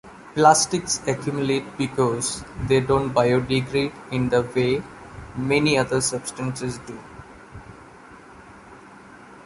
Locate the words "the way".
4.29-4.81